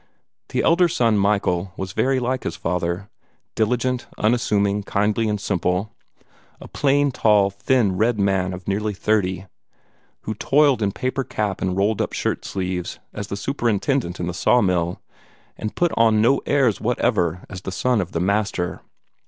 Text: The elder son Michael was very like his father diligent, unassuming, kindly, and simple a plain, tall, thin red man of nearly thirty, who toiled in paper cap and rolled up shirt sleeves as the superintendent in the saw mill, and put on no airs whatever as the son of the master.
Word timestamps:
The 0.49 0.63
elder 0.63 0.87
son 0.87 1.19
Michael 1.19 1.73
was 1.77 1.91
very 1.91 2.19
like 2.19 2.43
his 2.43 2.55
father 2.55 3.07
diligent, 3.53 4.07
unassuming, 4.17 4.81
kindly, 4.81 5.29
and 5.29 5.39
simple 5.39 5.91
a 6.59 6.67
plain, 6.67 7.11
tall, 7.11 7.51
thin 7.51 7.95
red 7.95 8.17
man 8.19 8.51
of 8.51 8.67
nearly 8.67 8.95
thirty, 8.95 9.45
who 10.21 10.33
toiled 10.33 10.81
in 10.81 10.91
paper 10.91 11.23
cap 11.23 11.61
and 11.61 11.77
rolled 11.77 12.01
up 12.01 12.13
shirt 12.13 12.43
sleeves 12.45 12.97
as 13.13 13.27
the 13.27 13.37
superintendent 13.37 14.19
in 14.19 14.25
the 14.25 14.33
saw 14.33 14.59
mill, 14.59 14.99
and 15.55 15.75
put 15.75 15.91
on 15.95 16.19
no 16.19 16.41
airs 16.47 16.81
whatever 16.81 17.45
as 17.47 17.61
the 17.61 17.71
son 17.71 18.01
of 18.01 18.11
the 18.11 18.19
master. 18.19 18.81